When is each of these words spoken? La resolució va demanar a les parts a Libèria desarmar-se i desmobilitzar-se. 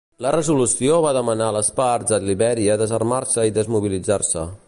La 0.25 0.29
resolució 0.35 0.95
va 1.05 1.11
demanar 1.17 1.49
a 1.51 1.55
les 1.57 1.69
parts 1.81 2.17
a 2.17 2.19
Libèria 2.31 2.79
desarmar-se 2.83 3.47
i 3.51 3.57
desmobilitzar-se. 3.61 4.49